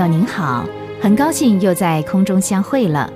[0.00, 0.64] 友您好，
[0.98, 3.12] 很高兴又在空中相会了。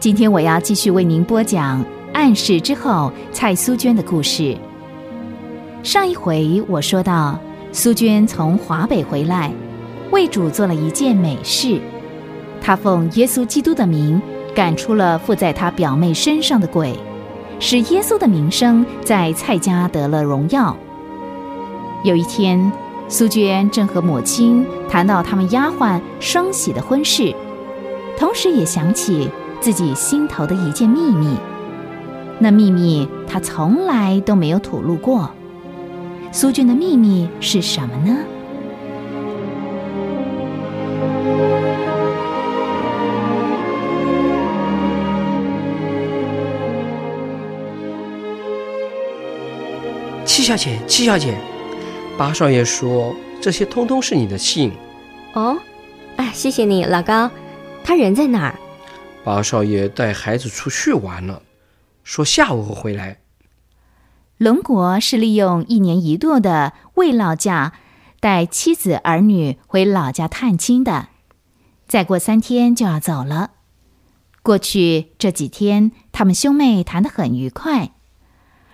[0.00, 4.56] 今天我要继续为您播讲暗示之后蔡苏娟的故事。
[5.82, 7.38] 上一回我说到，
[7.72, 9.52] 苏娟从华北回来，
[10.12, 11.78] 为主做了一件美事，
[12.58, 14.18] 她奉耶稣基督的名
[14.54, 16.98] 赶出了附在她表妹身上的鬼，
[17.60, 20.74] 使耶稣的名声在蔡家得了荣耀。
[22.02, 22.72] 有一天。
[23.16, 27.32] 苏娟正和母亲谈到他们丫鬟双喜的婚事，
[28.18, 31.36] 同时也想起自己心头的一件秘密。
[32.40, 35.30] 那秘密她从来都没有吐露过。
[36.32, 38.18] 苏娟的秘密是什么呢？
[50.24, 51.38] 七小姐，七小姐。
[52.16, 53.12] 八少爷说
[53.42, 54.72] ：“这些通通是你的信。”
[55.34, 55.58] 哦，
[56.16, 57.28] 哎，谢谢你，老高。
[57.82, 58.54] 他人在哪儿？
[59.24, 61.42] 八少爷带孩子出去玩了，
[62.04, 63.18] 说下午会回来。
[64.36, 67.72] 龙国是利用一年一度的慰老假，
[68.20, 71.08] 带妻子儿女回老家探亲的。
[71.88, 73.50] 再过三天就要走了。
[74.42, 77.90] 过去这几天，他们兄妹谈得很愉快。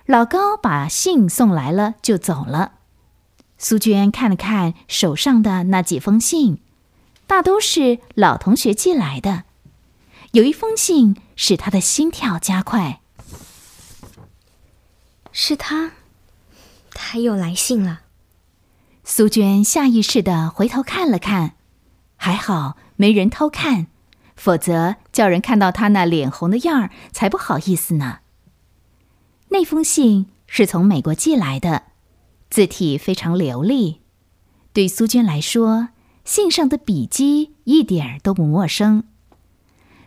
[0.04, 2.72] 老高把信送来了，就走了。
[3.62, 6.62] 苏娟看了看手上的那几封信，
[7.26, 9.44] 大都是老同学寄来的。
[10.32, 13.02] 有一封信使她的心跳加快。
[15.30, 15.92] 是他，
[16.94, 18.00] 他又来信了。
[19.04, 21.52] 苏娟下意识的回头看了看，
[22.16, 23.88] 还好没人偷看，
[24.34, 28.20] 否则叫人看到他那脸红的样儿，才不好意思呢。
[29.50, 31.89] 那封信是从美国寄来的。
[32.50, 34.00] 字体非常流利，
[34.72, 35.90] 对苏娟来说，
[36.24, 39.04] 信上的笔迹一点儿都不陌生。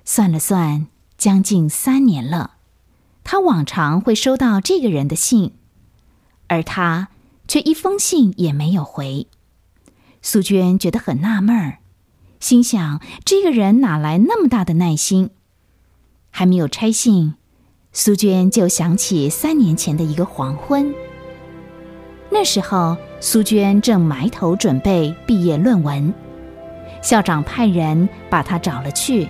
[0.03, 0.87] 算了算，
[1.17, 2.57] 将近三年了，
[3.23, 5.53] 她往常会收到这个人的信，
[6.47, 7.07] 而他
[7.47, 9.27] 却一封信也没有回。
[10.21, 11.79] 苏娟觉得很纳闷儿，
[12.41, 15.29] 心想：这个人哪来那么大的耐心？
[16.29, 17.35] 还没有拆信，
[17.93, 20.93] 苏娟就想起三年前的一个黄昏。
[22.33, 26.11] 那时候，苏娟正埋头准备毕业论文，
[26.99, 29.27] 校长派人把她找了去。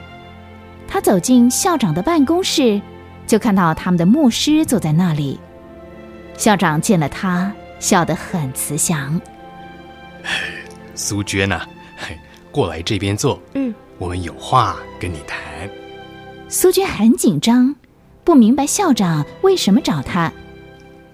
[0.88, 2.82] 她走进校长的办公室，
[3.28, 5.38] 就看到他们的牧师坐在那里。
[6.38, 9.20] 校长见了她，笑得很慈祥。
[10.96, 11.62] 苏娟呐，
[12.54, 13.38] 过来这边坐。
[13.54, 15.38] 嗯，我们有话跟你谈。
[16.48, 17.76] 苏娟很紧张，
[18.24, 20.32] 不明白校长为什么找她。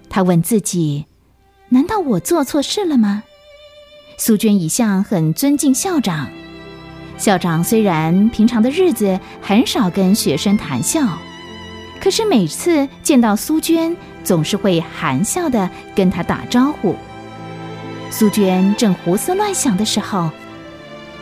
[0.08, 1.04] 她问自己。
[1.72, 3.22] 难道我做错事了吗？
[4.18, 6.28] 苏娟一向很尊敬校长。
[7.16, 11.00] 校长虽然平常的日子很少跟学生谈笑，
[12.00, 16.96] 可是每次见到苏娟，总是会含笑的跟她打招呼。
[18.10, 20.28] 苏娟正胡思乱想的时候，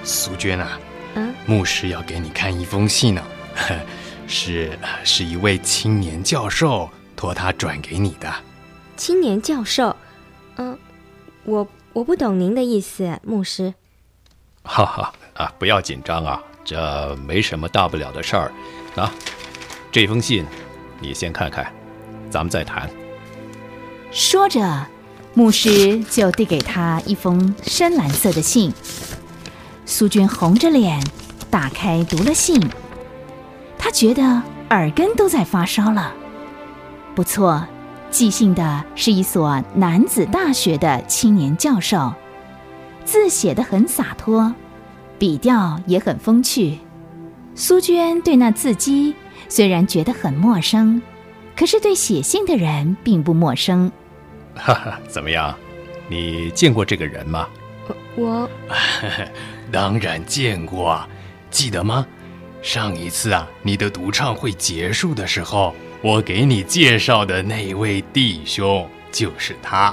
[0.02, 0.80] 苏娟啊，
[1.14, 3.22] 嗯，牧师要给你看一封信呢，
[4.26, 8.32] 是是一位青年教授托他转给你的。
[8.96, 9.94] 青年教授。
[10.58, 10.76] 嗯，
[11.44, 13.74] 我我不懂您的意思，牧师。
[14.64, 18.52] 哈哈啊，不要紧张啊，这没什么大不了的事儿。
[18.96, 19.12] 啊，
[19.92, 20.44] 这封信
[21.00, 21.72] 你先看看，
[22.28, 22.90] 咱们再谈。
[24.10, 24.86] 说着，
[25.32, 28.72] 牧师就递给他一封深蓝色的信。
[29.86, 31.00] 苏军红着脸
[31.50, 32.60] 打开读了信，
[33.78, 36.12] 他觉得耳根都在发烧了。
[37.14, 37.64] 不错。
[38.10, 42.12] 寄信的是一所男子大学的青年教授，
[43.04, 44.52] 字写得很洒脱，
[45.18, 46.78] 笔调也很风趣。
[47.54, 49.14] 苏娟对那字迹
[49.48, 51.00] 虽然觉得很陌生，
[51.54, 53.90] 可是对写信的人并不陌生。
[54.54, 55.54] 哈哈，怎么样？
[56.08, 57.46] 你见过这个人吗？
[58.16, 58.48] 我，
[59.70, 61.06] 当然见过，
[61.50, 62.06] 记得吗？
[62.62, 65.74] 上一次啊，你的独唱会结束的时候。
[66.00, 69.92] 我给你介绍的那位弟兄就是他，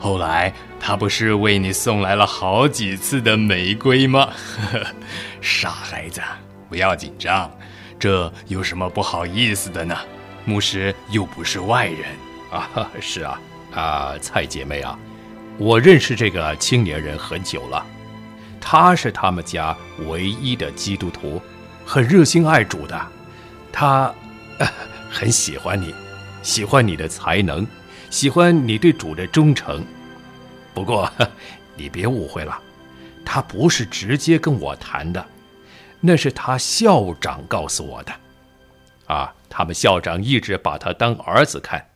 [0.00, 4.28] 后来他不是为你送来了好几次的玫瑰吗？
[5.40, 6.20] 傻孩子，
[6.68, 7.48] 不要紧张，
[8.00, 9.96] 这有什么不好意思的呢？
[10.44, 12.04] 牧师又不是外人
[12.50, 12.90] 啊。
[13.00, 13.40] 是啊，
[13.74, 14.98] 啊，蔡姐妹啊，
[15.56, 17.86] 我认识这个青年人很久了，
[18.60, 19.76] 他是他们家
[20.08, 21.40] 唯一的基督徒，
[21.84, 23.06] 很热心爱主的，
[23.70, 24.12] 他。
[25.10, 25.94] 很喜欢你，
[26.42, 27.66] 喜欢你的才能，
[28.10, 29.84] 喜欢你对主的忠诚。
[30.74, 31.10] 不过，
[31.74, 32.58] 你别误会了，
[33.24, 35.24] 他不是直接跟我谈的，
[36.00, 38.12] 那是他校长告诉我的。
[39.06, 41.86] 啊，他们校长一直把他当儿子看，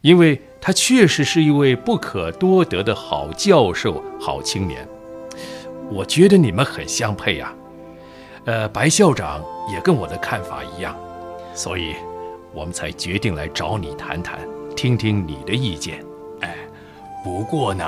[0.00, 4.86] 因为他确实是一位不可多得的好教授、好青年。
[5.90, 7.54] 我觉得你们很相配呀。
[8.44, 10.96] 呃，白校长也跟我的看法一样，
[11.54, 11.94] 所以
[12.58, 14.40] 我们才决定来找你谈谈，
[14.74, 16.04] 听听你的意见。
[16.40, 16.56] 哎，
[17.22, 17.84] 不过呢，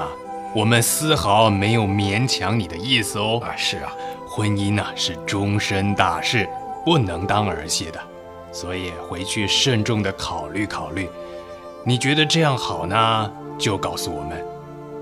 [0.55, 3.41] 我们丝毫没有勉强你的意思哦。
[3.43, 3.91] 啊，是啊，
[4.29, 6.49] 婚姻呢是终身大事，
[6.85, 7.99] 不能当儿戏的，
[8.53, 11.09] 所以回去慎重的考虑考虑。
[11.85, 14.39] 你觉得这样好呢，就告诉我们；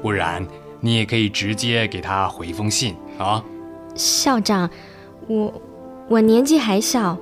[0.01, 0.47] 不然，
[0.81, 3.45] 你也可以直接给他回封信啊。
[3.95, 4.71] 校长。
[5.27, 5.53] 我
[6.09, 7.15] 我年纪还小，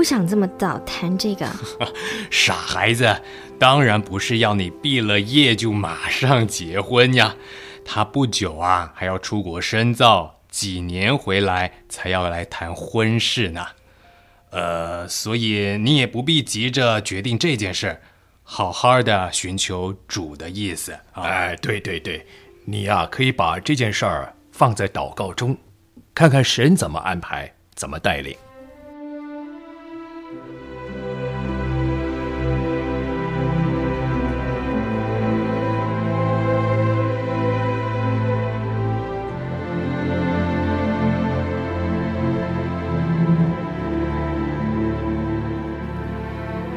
[0.00, 1.46] 不想这么早谈这个。
[2.32, 3.20] 傻孩子，
[3.58, 7.36] 当然不是要你毕了业就马上结婚呀。
[7.84, 13.66] 他不久啊还要出国深造，几年回来才要来谈婚事呢。
[14.52, 18.00] 呃，所以你也不必急着决定这件事，
[18.42, 20.98] 好好的寻求主的意思。
[21.12, 22.26] 哎，对对对，
[22.64, 25.54] 你呀可以把这件事儿放在祷告中。
[26.14, 28.34] 看看神怎么安排，怎么带领。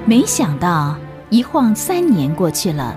[0.05, 0.95] 没想到
[1.29, 2.93] 一晃三年过去了，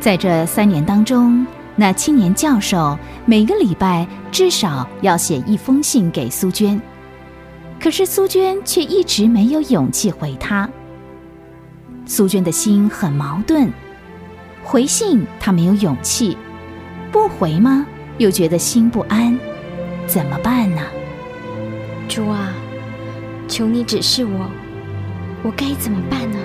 [0.00, 1.46] 在这三年当中。
[1.74, 6.80] 那青年教授每个礼拜至少要写一封信给苏娟，
[7.80, 10.68] 可是苏娟却一直没有勇气回他。
[12.06, 13.70] 苏娟的心很矛盾，
[14.62, 16.36] 回信她没有勇气，
[17.10, 17.86] 不回吗？
[18.18, 19.38] 又觉得心不安，
[20.06, 20.82] 怎么办呢？
[22.06, 22.52] 主啊，
[23.48, 24.50] 求你指示我，
[25.44, 26.38] 我该怎么办呢？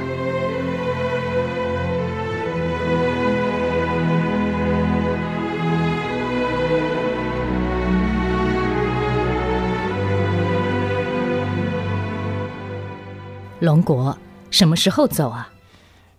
[13.60, 14.18] 龙国
[14.50, 15.52] 什么时候走啊？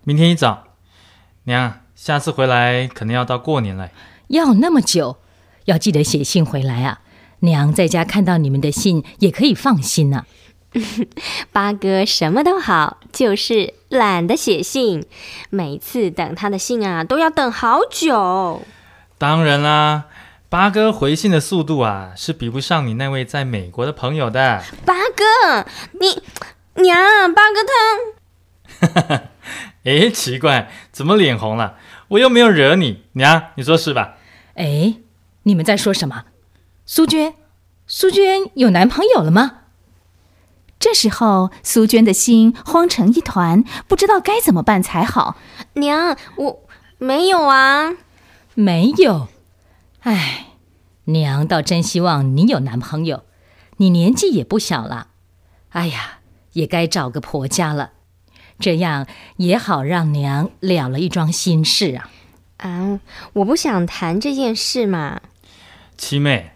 [0.05, 0.65] 明天一早。
[1.45, 3.91] 娘，下次回来可能要到过年了。
[4.29, 5.19] 要那么久？
[5.65, 7.01] 要记得写信回来啊！
[7.41, 10.27] 娘在家看到你们的信也可以放心呢。
[11.53, 15.07] 八哥什么都好，就是懒得写信。
[15.51, 18.63] 每次等他的信啊，都要等好久。
[19.17, 20.05] 当然啦，
[20.49, 24.63] 八哥回信的速度啊，是比不上你那位在美国的朋友的。
[24.85, 25.67] 八哥，
[26.01, 26.23] 你。
[26.81, 29.23] 娘，八哥他，
[29.83, 31.75] 哎，奇怪，怎么脸红了？
[32.07, 34.15] 我又没有惹你，娘，你说是吧？
[34.55, 34.95] 哎，
[35.43, 36.27] 你们在说什么？
[36.87, 37.35] 苏娟，
[37.89, 39.63] 苏娟有男朋友了吗？
[40.79, 45.37] 这时候，苏娟的心慌成一团，不知道该怎么办才好。
[45.75, 46.63] 娘，我
[46.99, 47.97] 没有啊，
[48.55, 49.29] 没有。
[50.01, 50.47] 哎，
[51.05, 53.25] 娘倒真希望你有男朋友，
[53.79, 55.09] 你年纪也不小了。
[55.71, 56.15] 哎呀。
[56.55, 57.93] 也该找个婆家了，
[58.59, 62.11] 这样也好让娘了了一桩心事啊！
[62.57, 62.99] 啊，
[63.35, 65.21] 我不想谈这件事嘛。
[65.97, 66.53] 七妹，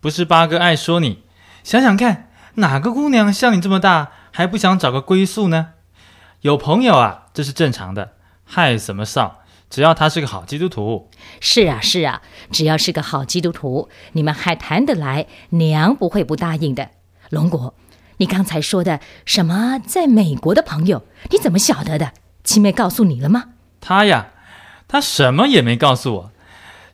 [0.00, 1.22] 不是八哥爱说你，
[1.64, 2.27] 想想看，
[2.58, 5.74] 哪个姑娘像你这么大还不想找个归宿呢？
[6.42, 8.12] 有朋友啊，这是正常的，
[8.44, 9.32] 害什么臊？
[9.70, 11.08] 只要他是个好基督徒。
[11.40, 16.90] 是啊，是啊，只要是个好基督徒，你们还谈得来，娘不会不答应的。
[17.30, 17.74] 龙国。
[18.16, 21.04] 你刚才说的什么在美国的朋友？
[21.30, 22.12] 你怎么晓得的？
[22.42, 23.50] 七妹告诉你了吗？
[23.80, 24.30] 他呀，
[24.88, 26.32] 他什么也没告诉我，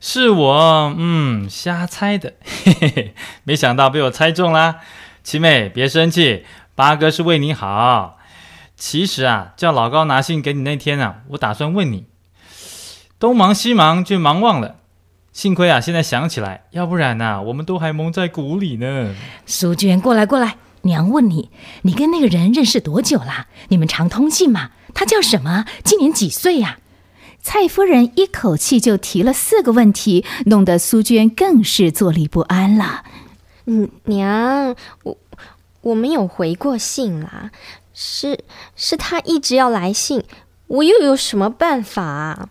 [0.01, 4.81] 是我嗯瞎猜的，嘿嘿嘿，没想到被我猜中啦。
[5.25, 8.19] 七妹别生气，八哥是为你好。
[8.77, 12.05] 其实啊，叫老高拿信给你那天啊，我打算问你，
[13.19, 14.77] 东忙西忙就忙忘了，
[15.33, 19.15] 幸亏啊现在想起来，要不然呐，我们都还蒙在鼓里呢。
[19.47, 20.57] 苏娟，过来过来。
[20.83, 21.51] 娘问你，
[21.81, 23.47] 你跟那个人认识多久了？
[23.69, 24.73] 你们常通信吗？
[24.93, 25.65] 他叫什么？
[25.83, 26.77] 今年几岁呀？
[27.41, 33.05] 蔡夫人一口气就提了四个问题，弄得苏娟更是坐立不安了。
[33.67, 35.17] 嗯，娘，我
[35.81, 37.51] 我没有回过信啦，
[37.93, 38.45] 是
[38.77, 40.25] 是他一直要来信，
[40.67, 42.49] 我又有什么办法？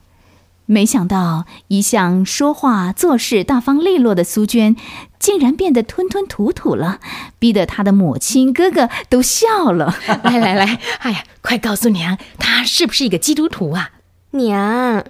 [0.65, 4.77] 没想到，一向说话做事大方利落的苏娟，
[5.19, 6.99] 竟然变得吞吞吐吐了，
[7.37, 9.93] 逼得她的母亲哥哥都笑了。
[10.23, 13.91] 来来来，哎呀，快告诉娘，他是不是一个基督徒啊？
[14.31, 15.03] 娘，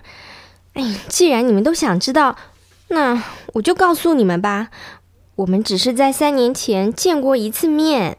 [0.74, 2.36] 哎，既然你们都想知道，
[2.88, 4.70] 那我就告诉你们吧。
[5.36, 8.18] 我们只是在三年前见过一次面。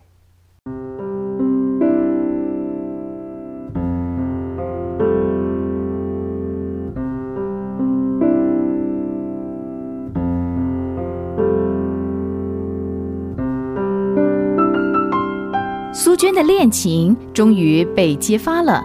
[15.92, 18.82] 苏娟的恋情终于被揭发了，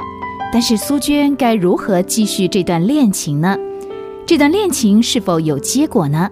[0.54, 3.58] 但是苏娟该如何继续这段恋情呢？
[4.28, 6.30] 这段恋情是否有结果呢？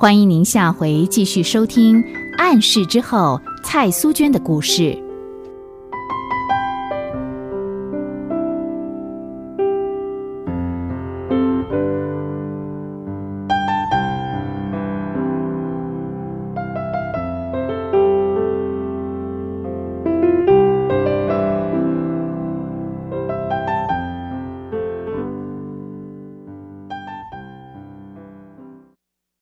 [0.00, 2.02] 欢迎您下回继续收听
[2.38, 5.09] 《暗示之后》蔡苏娟的故事。